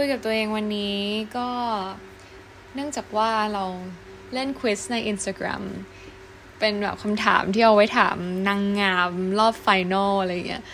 [0.00, 0.98] คุยกับตัวเองวันนี้
[1.36, 1.48] ก็
[2.74, 3.64] เนื่องจากว่าเรา
[4.34, 5.62] เล่น quiz ใน Instagram
[6.58, 8.16] เป็นแบบคำถามที่เอาไว้ถาม
[8.48, 10.64] นางงามรอบ final อะไรเงี้ย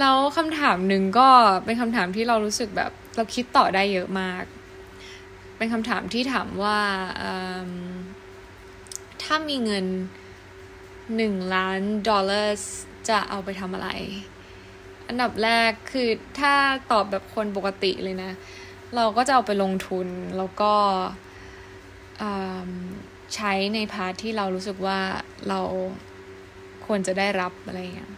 [0.00, 1.28] แล้วคำถามหนึ่งก็
[1.64, 4.44] เป็นคำถามที่เรารู้สึกแบบเราคิดต่อได้เยอะมาก
[5.56, 6.78] เป็นคำถามที่ถามว่า
[9.22, 9.86] ถ้ามีเงิน
[11.16, 12.56] หนึ่งล้านดอลลาร์
[13.08, 13.88] จะเอาไปทำอะไร
[15.08, 16.08] อันดับแรกคือ
[16.40, 16.54] ถ้า
[16.92, 18.32] ตอบแบบคนปกติเลยนะ
[18.94, 20.06] เราก็จะเอาไปลงทุน
[20.36, 20.72] แล้วก็
[23.34, 24.98] ใช้ใน part ที่เรารู้สึกว่า
[25.48, 25.60] เรา
[26.86, 28.12] ควรจะได้รับอะไรเงี้ย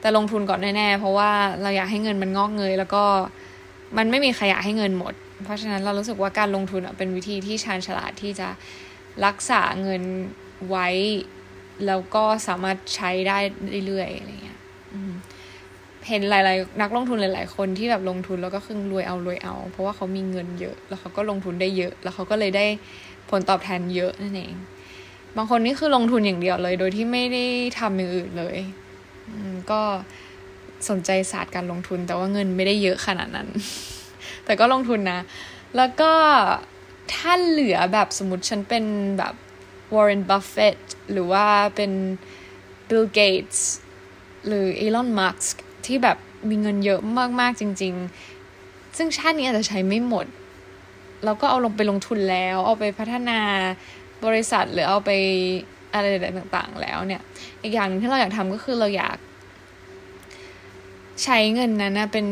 [0.00, 1.30] แต่ลงทุนก่อนแน่ๆ เพราะว่า
[1.62, 3.04] เราอยากให้เงินมันงอกเงย แล้วก็
[3.96, 8.48] มันไม่มีใครอยากให้เงินหมด เพราะฉะนั้นเรารู้สึกว่าการลงทุนเป็นวิธีที่ชาญฉลาดที่จะ
[9.26, 10.02] รักษาเงิน
[10.68, 10.88] ไว้
[11.86, 13.38] แล้วก็สามารถใช้ได้
[13.86, 14.60] เรื่อยๆอะไรเงี้ย
[16.08, 22.66] เห็นหลาย ๆ นักลงทุนหลาย ๆ คนที่แบบลงทุนแล้วก็คึงรวยเอารวยเอา เพราะว่าเขามีเงินเยอะ แล้วเขาก็ลงทุนได้เยอะ แล้วเขาก็เลยได้
[23.30, 24.54] ผลตอบแทนเยอะนั่นเอง
[25.36, 27.44] บางคนนี่คือลงทุนอย่างเดียวเลย โดยที่ไม่ได้
[27.78, 28.56] ทำอย่างอื่นเลย
[29.70, 29.80] ก็
[30.88, 33.48] สนใจศาสตร์การลงทุน แต่ว่าเงินไม่ได้เยอะขนาดนั้น
[34.44, 35.20] แต่ก็ลงทุนนะ
[35.76, 36.12] แล้วก็
[37.12, 38.84] ถ้าเหลือแบบสมมติฉันเป็น
[39.18, 39.34] แบบ
[39.94, 40.80] Warren Buffett
[41.12, 41.92] หรือว่าเป็น
[42.88, 43.60] Bill Gates
[44.46, 45.54] หรือ Elon Musk
[45.86, 46.16] ที่แบบ
[46.48, 47.00] มีเงินเยอะ
[47.40, 47.94] มากๆจริง
[48.44, 50.26] ๆ ซึ่งชาตินี้อาจจะใช้ไม่หมด
[51.24, 53.40] เราก็เอาลงไปลงทุนแล้ว เอาไปพัฒนา
[54.24, 55.10] บริษัทหรือเอาไป
[55.92, 56.06] อะไร
[56.38, 57.22] ต่างๆ แล้วเนี่ย
[57.62, 59.16] อีกอย่างนึงที่เราอยากทำก็คือเราอยาก
[61.24, 62.26] ใช้เงินนั้นนะเป็น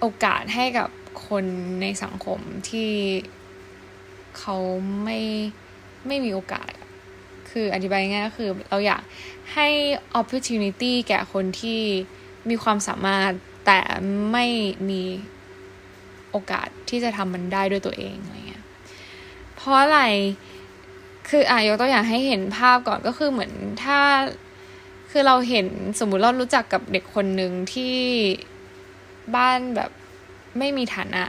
[0.00, 0.88] โอกาสให้กับ
[1.28, 1.44] คน
[1.80, 2.38] ในสังคม
[2.70, 2.90] ที่
[4.38, 4.56] เขา
[5.02, 5.18] ไม่
[6.06, 6.70] ไม่มีโอกาส
[7.50, 9.02] คืออธิบายง่ายก็คือเราอยาก
[9.54, 9.68] ให้
[10.20, 11.80] opportunity แก่คนที่
[12.48, 13.30] มีความสามารถ
[13.66, 13.80] แต่
[14.32, 14.46] ไม่
[14.90, 15.02] มี
[16.30, 18.64] โอกาสที่จะทำมันได้ด้วยตัวเองอะไรเงี้ย
[19.54, 20.00] เพราะอะไร
[21.28, 23.52] คืออะยกตัวอย่างให้เห็นภาพก่อนก็คือเหมือน
[23.84, 23.98] ถ้า
[25.10, 25.66] คือเราเห็น
[25.98, 27.96] สมมุติเรารู้จักกับเด็กคนหนึ่งที่
[29.36, 29.90] บ้านแบบ
[30.58, 31.24] ไม่มีฐานะ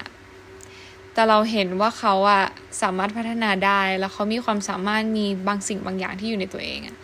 [1.14, 2.46] แต่เราเห็นว่าเขาอะ
[2.82, 6.98] สามารถพัฒนาได้ แล้วเขามีความสามารถมีบางสิ่งบางอย่างที่อยู่ในตัวเองอะ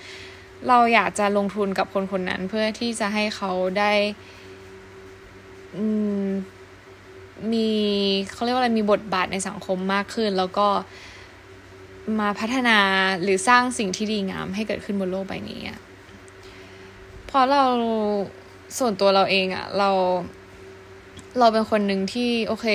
[0.68, 3.92] เราอยากจะลงทุนกับคนคนนั้นเพื่อที่จะให้เขาได้
[7.54, 7.70] มี
[8.32, 10.68] เขาเรียกว่าอะไรมีบทบาทในสังคมมากขึ้น แล้วก็
[12.20, 12.78] มาพัฒนา
[13.22, 15.80] หรือสร้างสิ่งที่ดีงามให้เกิดขึ้นบนโลกใบนี้อะ
[17.30, 17.64] พอเรา
[18.78, 19.90] ส่วนตัวเราเองอะ่ะเรา
[21.40, 22.66] เราเป็นคนหนึ่งที่โอเค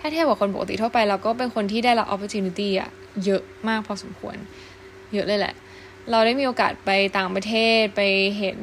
[0.00, 2.90] ถ้าเทียบกับคนปกติทั่วไป เราก็เป็นคนที่ได้รับ opportunity อะ
[3.24, 4.36] เยอะมากพอสมควร
[5.14, 5.54] เยอะเลยแหละ
[6.10, 8.02] เราได้มีโอกาสไปต่างประเทศไป
[8.38, 8.58] เห็น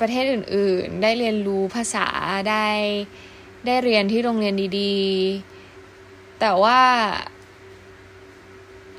[0.00, 2.06] ประเทศอื่นๆ ได้เรียนรู้ภาษา
[2.50, 2.68] ได้
[3.66, 6.80] ได้เรียนที่โรงเรียนดีๆ แต่ว่า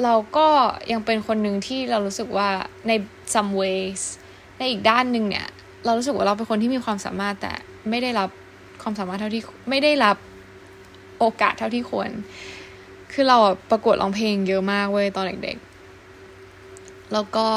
[0.03, 0.47] เราก็
[0.91, 2.49] ยังเป็นคนหนึ่งที่เรารู้สึกว่า
[2.87, 2.91] ใน
[3.33, 4.01] some ways
[4.57, 5.47] ในอีกด้านหนึ่งเนี่ย
[5.85, 7.53] เรารู้สึกว่าเราเป็นคนที่มีความสามารถแต่
[7.89, 8.29] ไม่ได้รับ
[8.81, 10.17] ความสามารถเท่าที่ไม่ได้รับ
[11.19, 12.09] โอกาสเท่าที่ควร
[13.13, 13.37] คือเรา
[13.69, 15.74] ประกวดร้องเพลงเยอะมากเว้ยตอนเด็กๆ
[17.13, 17.47] แล้วก็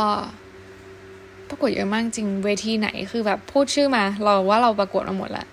[1.49, 5.47] ประกวดเยอะมากจริงเวทีไหนคือแบบพูดชื่อมา เราว่าเราประกวดมาหมดละ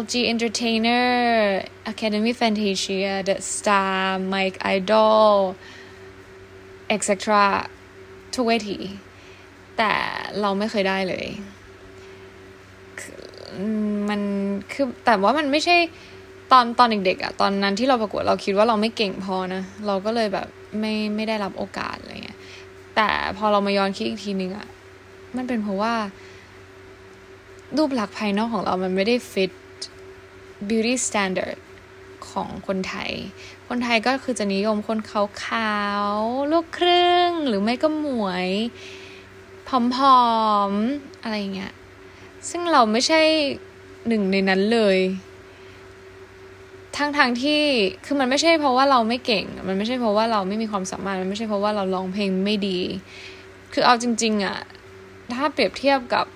[0.00, 1.06] LG Entertainer
[1.92, 3.94] Academy Fantasia The Star
[4.32, 5.32] Mike Idol
[6.94, 7.10] etc
[8.34, 8.78] ทุกเวที
[9.78, 9.92] แต่
[10.40, 11.26] เราไม่เคยได้เลย
[14.08, 14.20] มัน
[14.72, 15.76] คือแต่ว่ามันไม่ใช่
[16.52, 20.46] ตอนตอนเด็กๆอะตอนนั้นที่เราประกวดเราคิดว่าเราไม่เก่งพอนะ เราก็เลยแบบ
[20.80, 22.11] ไม่ไม่ได้รับโอกาสอะไร
[22.96, 24.68] แต่พอเรามาย้อนคิดอีกทีนึงอะ
[25.36, 25.94] มันเป็นเพราะว่า
[27.76, 29.52] รูปลักษณ์ภายนอกของเรามันไม่ได้ฟิต
[30.68, 31.58] beauty standard
[32.30, 33.10] ของคนไทย
[33.68, 35.72] คนไทยก็คือจะนิยมคนขา
[36.04, 38.48] วๆ ลูกครึ่ง หรือไม่ก็หมวย
[39.68, 40.22] ผอ
[40.70, 41.72] มๆ อะไรเงี้ย
[42.48, 43.20] ซึ่งเราไม่ใช่
[44.08, 44.98] หนึ่งในนั้นเลย
[46.96, 47.60] ทั้งทางที่
[48.06, 52.78] คือมันไม่ใช่เพราะว่าเราไม่เก่ง มันไม่ใช่เพราะว่าเราไม่มีความสามารถ มันไม่ใช่เพราะว่าเราร้องเพลงไม่ดี
[53.72, 54.58] คือเอาจริง ๆอะ
[55.34, 56.26] ถ้าเปรียบเทียบกับ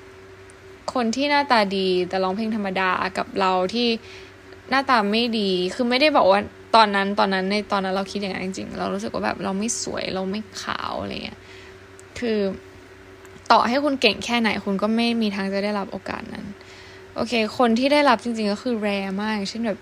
[0.95, 3.89] คนที่หน้าตาดีแต่ร้องเพลงธรรมดากับเราที่
[4.71, 6.41] หน้าตาไม่ดี คือไม่ได้บอกว่า
[6.77, 11.39] ตอนนั้นตอนนั้นในตอนนั้นเราคิดอย่างนั้นจริงๆ เรารู้สึกว่าแบบเราไม่สวยเราไม่ขาวอะไรเงี้ย
[12.19, 12.39] คือ
[13.53, 16.45] ต่อให้คุณเก่งแค่ไหนคุณก็ไม่มีทางจะได้รับโอกาสนั้น
[17.15, 18.89] โอเค คนที่ได้รับจริง ๆ ก็คือแร
[19.23, 19.79] มากเช่นแบบ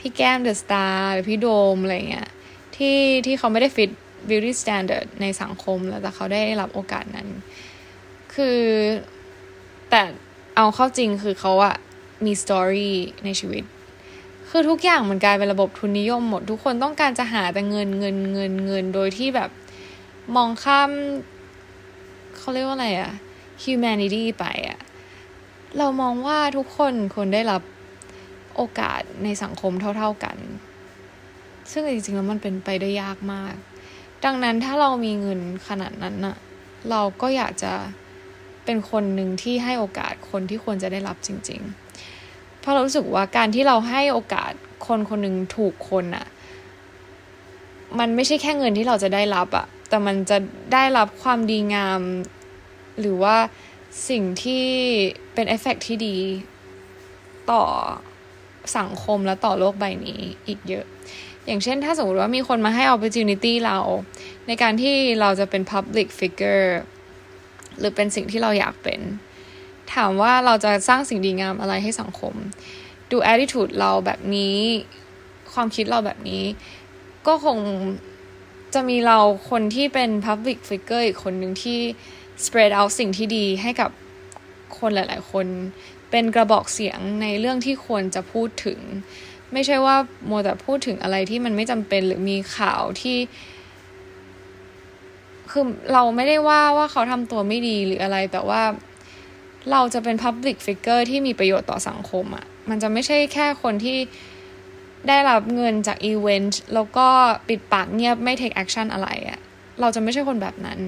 [0.00, 2.28] พี่แก้มเดอะสตาร์หรือพี่โดมอะไรเงี้ย
[2.76, 3.90] ที่ที่เขาไม่ได้ fit
[4.28, 7.28] beauty standard ในสังคมแล้วแต่เขาได้รับโอกาสนั้น
[8.34, 8.58] คือ
[9.90, 10.02] แต่
[10.56, 11.74] เอาเข้าจริงคือเขาอะ
[12.24, 13.64] มี story ในชีวิต
[14.48, 19.50] คือทุกอย่างมันกลายเป็นระบบทุนนิยมหมด ทุกคนต้องการจะหาแต่เงินเงินเงินเงินโดยที่แบบ
[20.36, 20.90] มองข้าม
[22.36, 23.12] เขาเรียกว่าอะไรอะ
[23.62, 24.78] humanity ไปอะ
[25.78, 27.62] เรามองว่าทุกคนควรได้รับ
[28.62, 30.36] โอกาสในสังคมเท่า ๆกัน
[31.70, 33.54] ซึ่งจริงๆแล้วมันเป็นไปได้ยากมาก
[34.24, 36.36] ดังนั้นถ้าเรามีเงินขนาดนั้นน่ะ
[36.90, 37.72] เราก็อยากจะ
[38.64, 41.60] เป็นคนหนึ่งที่ให้โอกาสคนที่ควรจะได้รับจริง
[42.10, 44.52] ๆ เพราะเรารู้สึกว่าการที่เราให้โอกาส
[44.86, 46.26] คนคนหนึ่งถูกคนอะ
[47.98, 50.38] มันไม่ใช่แค่เงินที่เราจะได้รับอะแต่มันจะ
[50.72, 52.00] ได้รับความดีงาม
[53.00, 53.36] หรือว่า
[54.08, 54.66] สิ่งที่
[55.34, 56.16] เป็นเอฟเฟกที่ดี
[57.50, 57.62] ต่อ
[58.78, 60.86] สังคมและต่อโลกใบนี้อีกเยอะ
[61.46, 63.78] อย่างเช่นถ้าสมมติว่ามีคนมาให้ opportunity เรา
[64.46, 66.68] ในการที่เราจะเป็น public figure
[67.78, 69.00] หรือเป็นสิ่งที่เราอยากเป็น
[69.94, 72.34] ถามว่าเราจะสร้างสิ่งดีงามอะไรให้สังคม
[73.10, 74.56] ดู attitude เราแบบนี้
[75.52, 76.44] ความคิดเราแบบนี้
[77.26, 77.58] ก็คง
[78.74, 79.18] จะมีเรา
[79.50, 81.78] คนที่เป็น public figure อีกคนหนึ่งที่
[82.44, 83.90] spread out สิ่งที่ดีให้กับ
[84.78, 85.46] คนหลาย ๆ คน
[86.10, 88.80] เป็นกระบอกเสียงในเรื่องที่ควรจะพูดถึง
[89.52, 89.96] ไม่ใช่ว่า
[90.26, 93.18] โมแต่พูดถึงอะไรที่มันไม่จำเป็นหรือมีข่าวที่
[95.50, 98.62] คือเราไม่ได้ว่าว่าเขาทำตัวไม่ดีหรืออะไร แต่ว่า
[99.70, 103.98] เราจะเป็น Public Figure ที่มีประโยชน์ต่อสังคมอะ่ะ มันจะไม่ใช่แค่คนที่
[105.08, 107.08] ได้รับเงินจากอีเวนต์แล้วก็
[107.48, 109.40] ปิดปากเงียบไม่ take action อะไรอะ่ะ
[109.80, 110.78] เราจะไม่ใช่คนแบบนั้น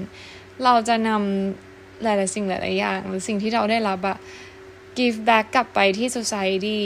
[0.63, 4.17] เราจะนำหลาย ๆ สิ่งหลาย ๆ อย่าง หรือสิ่งที่เราได้รับอะ
[4.97, 6.79] give back กลับไปที่ society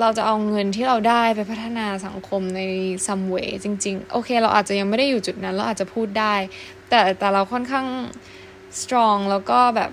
[0.00, 2.60] เราจะเอาเงินที่เราได้ไปพัฒนาสังคมใน
[3.06, 6.34] some way จริง ๆ โอเค เราอาจจะยังไม่ได้อยู่จุดนั้น เราอาจจะพูดได้
[6.88, 7.86] แต่แต่เราค่อนข้าง
[8.80, 9.90] strong แล้วก็แบบ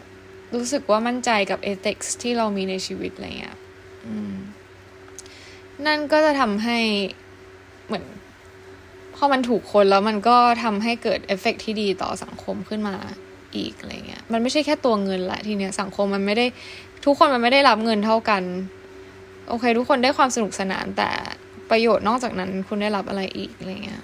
[0.56, 3.58] รู้สึกว่ามั่นใจกับ ethics ที่เรามีในชีวิตอะไรเงี้ย
[5.86, 6.80] นั่นก็จะทำให้
[7.86, 8.06] เหมือน
[9.16, 12.96] พอมันถูกคนแล้วมันก็ทำให้เกิดเอฟเฟกที่ดีต่อสังคมขึ้นมา
[13.56, 16.46] อีกอะไรเงี้ยมันไม่ใช่แค่ตัวเงินแหละทีเนี้ยสังคมมันไม่ได้
[17.06, 18.44] ทุกคนมันไม่ได้รับเงินเท่ากัน
[19.50, 21.10] โอเค ทุกคนได้ความสนุกสนานแต่
[21.70, 24.04] ประโยชน์นอกจากนั้นคุณได้รับอะไรอีกอะไรเงี้ย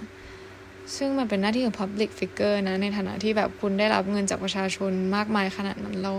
[0.95, 6.13] ซึ่งมันเป็นหน้าที่ของ Public Figure นะ ในฐานะที่แบบคุณได้รับเงินจากประชาชนมากมายขนาดนั้นเรา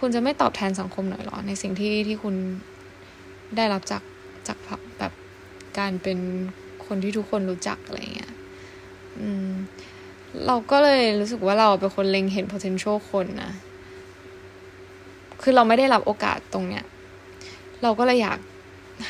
[0.00, 2.34] คุณจะไม่ตอบแทนสังคมหน่อยหรอ ในสิ่งที่ที่คุณ
[3.56, 4.02] ได้รับจาก
[4.48, 4.58] จาก
[4.98, 5.12] แบบ
[5.78, 6.18] การเป็น
[6.86, 8.32] คนที่ทุกคนรู้จักอะไรเงี้ย
[9.20, 9.50] อืม
[10.46, 13.52] เราก็เลยรู้สึกว่าเราเป็นคนเล็งเห็น potential คนนะ
[15.42, 16.84] คือเราไม่ได้รับโอกาสตรงเนี้ย
[17.82, 18.38] เราก็เลยอยาก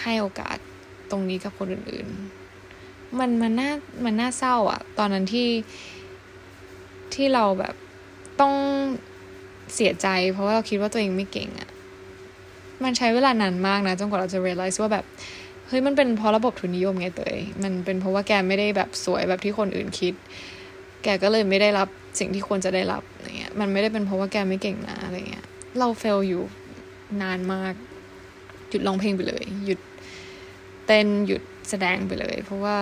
[0.03, 0.57] ให้โอกาส
[1.11, 3.71] ตรงนี้กับคนอื่นๆ มันมันน่า
[4.05, 5.49] มันน่าเศร้าอะตอนนั้นที่
[7.15, 7.75] ที่เราแบบ
[8.41, 8.55] ต้อง
[9.75, 11.71] เสียใจ เพราะว่าเราคิดว่าตัวเองไม่เก่งอะ
[12.85, 15.05] มันใช้เวลานานมากนะจนกว่าเราจะ realize ว่าแบบ
[15.67, 20.15] เฮ้ยมันเป็นเพราะระบบทุนนิยมไงเตยมันเป็นเพราะว่าแกไม่ได้แบบสวยแบบที่คนอื่นคิด
[21.03, 21.89] แกก็เลยไม่ได้รับ
[22.19, 25.47] สิ่งที่ควรจะได้รับอะไรเงี้ย มันไม่ได้เป็นเพราะว่าแกไม่เก่งนะอะไรเงี้ย
[25.79, 26.43] เราเฟลอยู่
[27.23, 27.75] นานมาก
[28.69, 29.81] หยุดร้องเพลงไปเลย หยุด
[30.87, 32.79] เต้นหยุดแสดงไปเลย เพราะว่า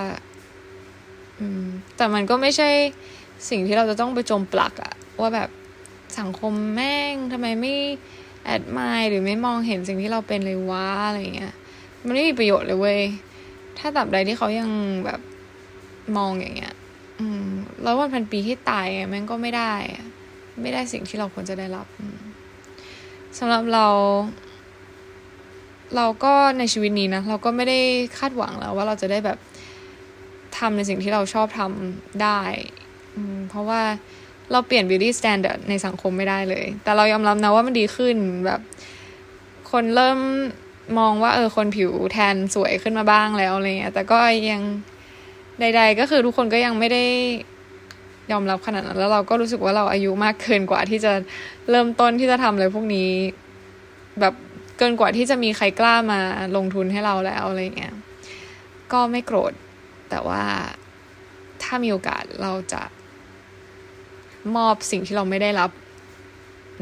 [1.39, 1.65] อืม
[1.97, 2.69] แต่มันก็ไม่ใช่
[3.49, 5.49] สิ่งที่เราจะต้องไปจมปลักอะว่าแบบ
[6.19, 7.75] สังคมแม่งทำไมไม่
[8.45, 11.55] แอดมายหรือไม่มองเห็นสิ่งที่เราเป็นเลยวะอะไรเงี้ย
[12.05, 13.01] มันไม่มีประโยชน์เลยเว้ย
[13.79, 14.71] ถ้าตับใดที่เขายัง
[15.05, 15.21] แบบ
[16.17, 16.75] มองอย่างเงี้ย
[17.21, 17.49] อืม
[17.83, 19.73] แล้ววันพันปีที่ตายแม่งก็ไม่ได้
[20.63, 21.87] ไม่ได้สิ่งที่เราควรจะได้รับ
[23.39, 23.87] สำหรับเรา
[25.97, 27.81] เราก็ในชีวิตนี้นะ เราก็ไม่ได้
[28.19, 29.39] คาดหวังแล้วว่าเราจะได้แบบ
[30.59, 32.41] ทำในสิ่งที่เราชอบทำได้
[33.49, 33.83] เพราะว่า
[34.53, 38.61] เราเปลี่ยน beauty standard ในสังคมไม่ได้เลย แต่เรายอมรับนะว่ามันดีขึ้นแบบ
[39.71, 40.19] คนเริ่ม
[40.99, 44.19] มองว่า เออคนผิวแทนสวยขึ้นมาบ้างแล้วอะไรเงี้ยแต่ก็
[44.51, 44.63] ยัง
[45.61, 47.05] ใด ๆ ก็คือทุกคนก็ยังไม่ได้
[48.33, 51.13] ยอมรับขนาดนั้น แล้วเราก็รู้สึกว่าเราอายุมากเกินกว่าที่จะ
[51.71, 53.11] เริ่มต้นที่จะทำอะไรพวกนี้
[54.21, 54.35] แบบ
[54.79, 56.21] เกินกว่าที่จะมีใครกล้ามา
[56.57, 57.95] ลงทุนให้เราแล้วอะไรเงี้ย
[58.93, 59.53] ก็ไม่โกรธ
[60.11, 60.45] แต่ว่า
[61.63, 62.83] ถ้ามีโอกาสเราจะ
[64.57, 65.71] มอบสิ่งที่เราไม่ได้รับ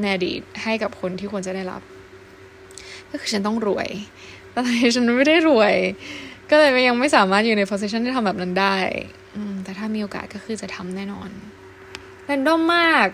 [0.01, 1.83] ในอดีตให้กับคนที่ควรจะได้รับ
[3.11, 3.89] ก็คือฉันต้องรวย
[4.51, 5.75] แต่ตอนนี้ฉันไม่ได้รวย
[6.51, 8.77] ก็เลยยังไม่สามารถอยู่ใน position ที่ทำแบบนั้นได้
[9.37, 11.31] อืมแต่ถ้ามีโอกาสก็คือจะทำแน่นอน
[12.25, 13.07] แรนดอมมาก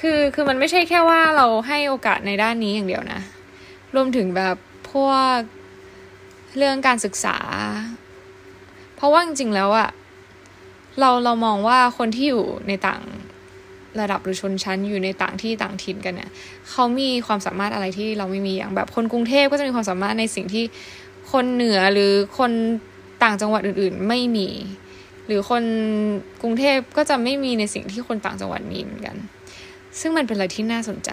[0.00, 3.20] คือคือมันไม่ใช่แค่ว่าเราให้โอกาสในด้านนี้อย่างเดียวนะ
[3.94, 4.56] รวมถึงแบบ
[4.92, 5.38] พวก
[6.56, 7.36] เรื่องการศึกษา
[8.96, 9.88] เพราะว่าจริงๆแล้วอะ
[11.00, 13.02] เราเรามองว่าคนที่อยู่ในต่าง
[14.00, 16.30] ระดับหรือชนชั้นอยู่ในต่างที่ต่างถิ่นกันเนี่ย
[16.70, 20.64] เขามีความสามารถอะไรที่เราไม่มีอย่างแบบคนกรุงเทพก็จะมีความสามารถในสิ่งที่
[21.32, 22.52] คนเหนือหรือคน
[23.22, 24.48] ต่างจังหวัดอื่นๆไม่มี
[25.26, 25.62] หรือคน
[26.42, 29.16] กรุงเทพก็จะไม่มีในสิ่งที่คนต่างจังหวัดมีเหมือนกัน
[30.00, 31.10] ซึ่งมันเป็นอะไรที่น่าสนใจ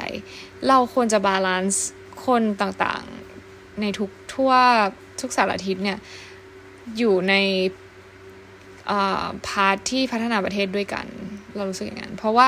[0.67, 1.87] เราควรจะ balance
[2.25, 4.51] คนต่างๆในทุกทั่ว
[5.21, 5.97] ทุกสารทิศเนี่ย
[6.97, 7.33] อยู่ใน
[9.47, 11.05] part ที่พัฒนาประเทศด้วยกัน
[11.55, 12.47] เรารู้สึกอย่างนั้น เพราะว่า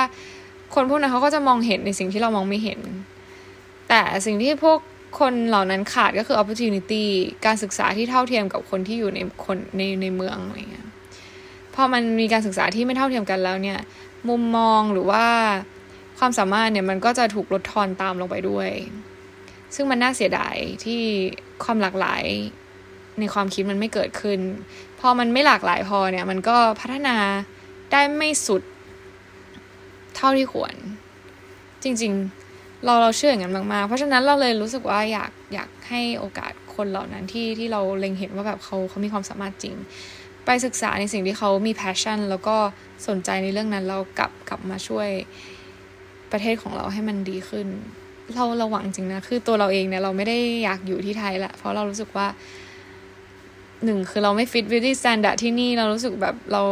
[0.73, 2.79] คนพวกนั้นเขาก็จะมองเห็นในสิ่งที่เรามองไม่เห็น
[3.89, 4.79] แต่สิ่งที่พวก
[5.19, 7.03] คนเหล่านั้นขาดก็คือ opportunity
[7.45, 10.87] การศึกษาที่เท่าเทียมกับคนที่อยู่ในคนในในเมืองอะไรเงี้ย
[11.75, 13.79] พอมันมีการศึกษาที่ไม่เท่าเทียมกันแล้วเนี่ย
[14.29, 15.25] มุมมองหรือว่า
[16.19, 18.69] ความสามารถเนี่ยมันก็จะถูกลดทอนตามลงไปด้วย
[19.75, 21.01] ซึ่งมันน่าเสียดายที่
[21.63, 22.23] ความหลากหลาย
[23.19, 24.39] ในความคิดมันไม่เกิดขึ้น
[24.99, 27.17] พอมันไม่หลากหลายพอเนี่ย มันก็พัฒนา
[27.91, 28.61] ได้ไม่สุด
[30.15, 30.73] เท่าที่ควร
[31.83, 32.38] จริง ๆ
[32.85, 39.75] เราเราเชื่ออย่างนั้นมากๆ เพราะฉะนั้นเราเลยรู้สึกว่าอยากอยากให้โอกาสคนเหล่านั้นที่ที่เราเล็งเห็นว่าแบบเขาเขามีความสามารถจริง
[40.45, 42.55] ไปศึกษาในสิ่งที่เขามี passion แล้วก็
[43.07, 45.09] สนใจในเรื่องนั้นแล้วกลับกลับมาช่วย
[46.31, 47.67] ประเทศของเราให้มันดีขึ้น
[48.33, 52.27] เราเราหวังจริงนะ คือตัวเราเองเนี่ยเราไม่ได้อยากอยู่ที่ไทยละเพราะเรารู้สึกว่า
[53.85, 56.63] หนึ่งคือเราไม่ fit beauty standard ที่นี่เรารู้สึกแบบเรา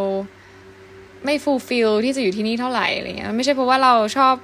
[1.25, 4.35] ไม่ fulfill ที่จะอยู่ที่นี่เท่าไหร่อะไรเงี้ยไม่ใช่เพราะว่าเราชอบ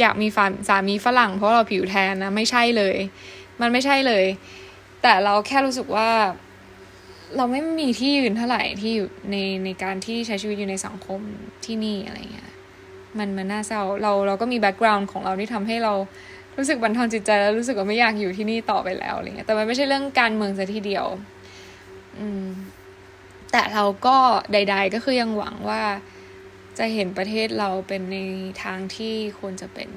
[0.00, 0.26] อยากมี
[0.68, 2.96] สามีฝรั่ง เพราะเราผิวแทนนะไม่ใช่เลย
[3.60, 4.24] มันไม่ใช่เลย
[5.02, 6.10] แต่เราแค่รู้สึกว่า
[7.36, 11.20] เราไม่มีที่ยืนเท่าไหร่ที่อยู่ในในการที่ใช้ชีวิตอยู่ในสังคม
[11.64, 12.50] ที่นี่อะไรเงี้ย
[13.18, 15.92] มันมันน่าเศร้าเราเราก็มี background ของเราที่ทำให้เรา
[16.58, 21.06] รู้สึกบั่นทอนจิตใจแล้วรู้สึกว่าไม่อยากอยู่ที่นี่ต่อไปแล้วอะไรเงี้ยแต่มันไม่ใช่เรื่องการเมืองซะทีเดียว
[22.18, 22.44] อืม
[23.52, 24.16] แต่เราก็
[24.52, 25.82] ใด ๆ ก็คือยังหวังว่า
[26.78, 28.18] จะเห็นประเทศเราเป็นใน
[28.62, 29.90] ทางที่ควรจะเป็น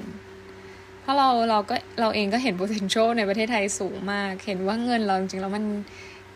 [1.00, 5.64] เพราะเราเราก็เราเองก็เห็น potential ในประเทศไทยสูงมาก เห็นว่าเงินเราจริงๆแล้วมัน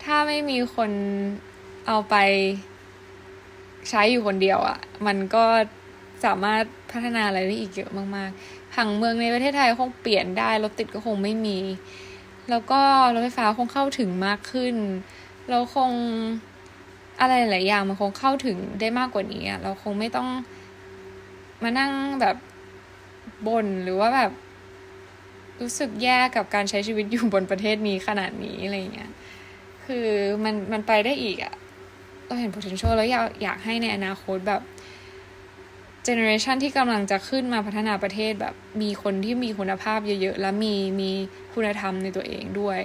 [0.04, 0.90] ถ้าไม่มีคน
[1.86, 2.14] เอาไป
[3.90, 5.44] ใช้อยู่คนเดียวอะ่ะ มันก็
[6.24, 11.58] สามารถพัฒนาอะไรได้อีกเยอะมากๆผังเมืองในประเทศไทยคงเปลี่ยนได้รถติดก็คงไม่มี
[12.50, 12.80] แล้วก็
[13.14, 14.74] รถไฟฟ้าคงเข้าถึงมากขึ้น
[15.48, 15.90] เราคง
[17.20, 20.28] อะไรหลายอย่างมันคงเข้าถึงได้มากกว่านี้อะเราคงไม่ต้อง
[21.62, 22.36] มานั่งแบบ
[23.46, 24.32] บน่นหรือว่าแบบ
[25.60, 29.10] รู้สึกแย่กับการใช้ชีวิตอยู่บนประเทศนี้ขนาดนี้อะไรเงี้ย
[29.84, 30.06] คือ
[30.44, 31.54] มันมันไปได้อีกอะ
[32.26, 34.62] เราเห็น potential แล้วอยากอยากให้ในอนาคตแบบ
[36.04, 41.10] เจเนอเรชันที่กำลังจะขึ้นมาพัฒนาประเทศแบบมีคนที่มีคุณภาพเยอะๆ แล้วมีมี
[41.54, 42.80] คุณธรรมในตัวเองด้วย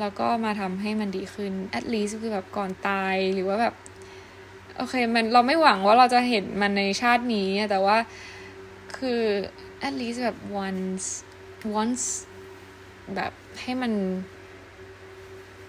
[0.00, 3.74] แล้วก็มาทำให้มันดีขึ้น at least คือแบบก่อนตายหรือว่าแบบ
[4.76, 7.96] โอเค มันเราไม่หวังว่าเราจะเห็นมันในชาตินี้ แต่ว่า
[8.96, 9.22] คือ
[9.86, 11.06] at least แบบ once
[11.80, 12.04] once
[13.14, 13.92] แบบให้มัน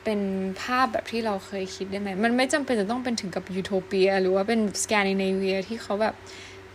[0.04, 0.22] เป็น
[0.62, 6.16] ภาพแบบที่เราเคยคิดได้ไหม มันไม่จำเป็นจะต้องเป็นถึงกับยูโทเปีย หรือว่าเป็นสแกนดิเนเวียที่เขาแบบ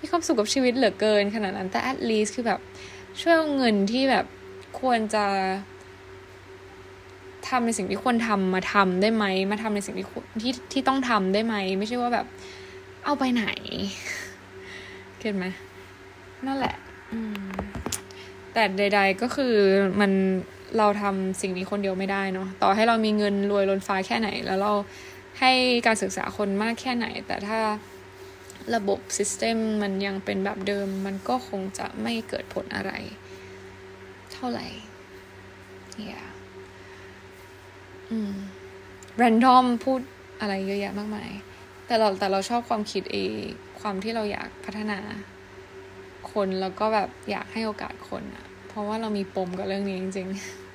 [0.01, 2.61] มีความสุขกับชีวิตเหลือเกินขนาดนั้น แต่ at least คือแบบ
[3.21, 4.27] ช่วยเอาเงินที่แบบ
[4.81, 5.25] ควรจะ
[7.51, 10.07] ทำในสิ่งที่ควรทำมาทำได้ไหม มาทำในสิ่งที่
[10.43, 12.27] ที่ที่ต้องทำได้ไหม ไม่ใช่ว่าแบบ
[13.05, 13.47] เอาไปไหน
[15.19, 15.47] เก็ตไหม
[16.47, 16.75] นั่นแหละ
[18.53, 19.55] แต่ใด ๆ ก็คือ
[20.01, 20.13] มัน
[20.79, 24.73] เราทำสิ่งนี้คนเดียวไม่ได้เนาะต่อให้เรามีเงินรวยล้นฟ้าแค่ไหน แล้วเรา
[25.41, 25.53] ให้
[25.87, 27.59] การศึกษาคนมากแค่ไหน แต่ถ้า
[28.75, 32.93] ระบบซิสเต็มมันยังเป็นแบบเดิม มันก็คงจะไม่เกิดผลอะไร
[34.33, 34.67] เท่าไหร่
[36.09, 36.29] yeah
[39.17, 40.01] แรนดอมพูด
[40.41, 41.31] อะไรเยอะแยะมากมาย
[41.87, 43.17] แต่เราแต่เราชอบความคิดเอ
[43.81, 44.99] ความที่เราอยากพัฒนา
[46.33, 50.29] คนแล้วก็แบบอยากให้โอกาสคนอะเพราะว่าเรามีปมกับเรื่องนี้จริง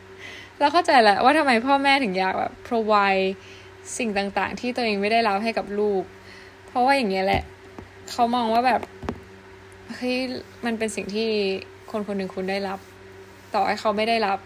[0.06, 3.28] ๆ เราเข้าใจแหละว่าทำไมพ่อแม่ถึงอยากแบบ provide
[3.98, 6.04] สิ่งต่างๆ ที่ตัวเองไม่ได้รับให้กับลูก
[6.68, 7.44] เพราะว่าอย่างเงี้ยแหละ
[8.12, 8.82] เขามองว่าแบบ
[9.96, 10.18] เฮ้ย
[10.66, 11.30] มันเป็นสิ่งที่
[11.92, 12.80] คนคนหนึ่งคุณได้รับ
[13.54, 14.38] ต่อให้เขาไม่ได้รับ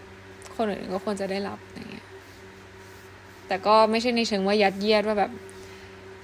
[0.55, 1.57] คนอื่นก็ควรจะได้รับ
[3.47, 5.31] แต่ก็ไม่ใช่ในเชิงว่ายัดเยียดว่าแบบ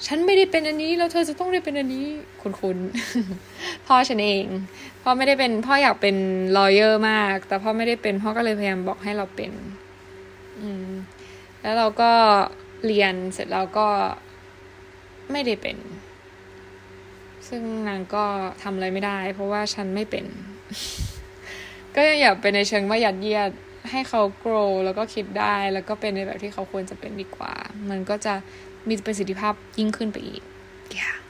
[0.05, 2.05] ฉันไม่ได้เป็นอันนี้แล้วเธอจะต้องได้เป็นอันนี้
[2.41, 2.77] คุณคุณ
[3.87, 4.45] พ่อฉันเอง
[5.01, 6.15] พ่อไม่ได้เป็นพ่ออยากเป็น
[6.57, 9.51] ลอเยอร์มาก แต่พ่อไม่ได้เป็นพ่อก็เลยพยายามบอกให้เราเป็น
[10.61, 10.89] อืม
[11.61, 12.11] แล้วเราก็
[12.85, 13.87] เรียนเสร็จแล้วก็
[15.31, 15.77] ไม่ได้เป็น
[17.47, 18.25] ซึ่งนางก็
[18.61, 20.25] ทำอะไรไม่ได้ เพราะว่าฉันไม่เป็น
[21.95, 23.51] ก็อย่าเป็นในเชิงว่ายัดเยียด
[23.89, 27.53] ให้เขา grow แล้วก็คิดได้ แล้วก็เป็นในแบบที่เขาควรจะเป็นดีกว่า
[27.89, 28.33] มันก็จะ
[28.89, 30.41] มีประสิทธิภาพยิ่งขึ้นไปอีก
[30.97, 31.20] yeah